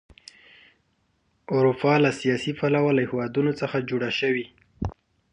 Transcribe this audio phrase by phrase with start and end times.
[1.55, 4.45] اروپا له سیاسي پلوه له هېوادونو څخه جوړه شوې.